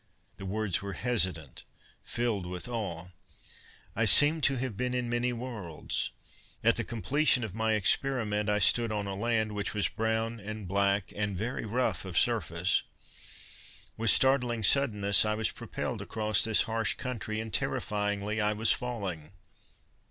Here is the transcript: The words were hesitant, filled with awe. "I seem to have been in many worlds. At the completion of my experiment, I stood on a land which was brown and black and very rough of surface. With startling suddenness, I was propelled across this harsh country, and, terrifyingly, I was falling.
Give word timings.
The 0.37 0.47
words 0.47 0.81
were 0.81 0.93
hesitant, 0.93 1.63
filled 2.01 2.47
with 2.47 2.67
awe. 2.67 3.09
"I 3.95 4.05
seem 4.05 4.41
to 4.41 4.55
have 4.55 4.75
been 4.75 4.95
in 4.95 5.11
many 5.11 5.31
worlds. 5.31 6.57
At 6.63 6.75
the 6.77 6.83
completion 6.83 7.43
of 7.43 7.53
my 7.53 7.73
experiment, 7.73 8.49
I 8.49 8.57
stood 8.57 8.91
on 8.91 9.05
a 9.05 9.13
land 9.13 9.51
which 9.51 9.75
was 9.75 9.89
brown 9.89 10.39
and 10.39 10.67
black 10.67 11.13
and 11.15 11.37
very 11.37 11.65
rough 11.65 12.03
of 12.03 12.17
surface. 12.17 12.81
With 13.95 14.09
startling 14.09 14.63
suddenness, 14.63 15.23
I 15.23 15.35
was 15.35 15.51
propelled 15.51 16.01
across 16.01 16.43
this 16.43 16.63
harsh 16.63 16.95
country, 16.95 17.39
and, 17.39 17.53
terrifyingly, 17.53 18.41
I 18.41 18.53
was 18.53 18.71
falling. 18.71 19.33